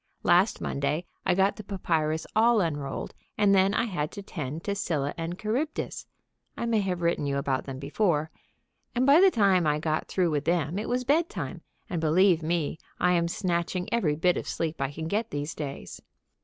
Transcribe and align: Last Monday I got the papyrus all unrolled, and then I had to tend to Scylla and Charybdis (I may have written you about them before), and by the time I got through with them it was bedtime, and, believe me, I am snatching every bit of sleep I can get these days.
Last 0.23 0.61
Monday 0.61 1.05
I 1.27 1.35
got 1.35 1.57
the 1.57 1.63
papyrus 1.63 2.25
all 2.35 2.59
unrolled, 2.59 3.13
and 3.37 3.53
then 3.53 3.75
I 3.75 3.83
had 3.83 4.09
to 4.13 4.23
tend 4.23 4.63
to 4.63 4.73
Scylla 4.73 5.13
and 5.15 5.37
Charybdis 5.37 6.07
(I 6.57 6.65
may 6.65 6.79
have 6.79 7.03
written 7.03 7.27
you 7.27 7.37
about 7.37 7.65
them 7.65 7.77
before), 7.77 8.31
and 8.95 9.05
by 9.05 9.21
the 9.21 9.29
time 9.29 9.67
I 9.67 9.77
got 9.77 10.07
through 10.07 10.31
with 10.31 10.45
them 10.45 10.79
it 10.79 10.89
was 10.89 11.03
bedtime, 11.03 11.61
and, 11.87 12.01
believe 12.01 12.41
me, 12.41 12.79
I 12.99 13.11
am 13.11 13.27
snatching 13.27 13.87
every 13.93 14.15
bit 14.15 14.37
of 14.37 14.47
sleep 14.47 14.81
I 14.81 14.91
can 14.91 15.07
get 15.07 15.29
these 15.29 15.53
days. 15.53 16.01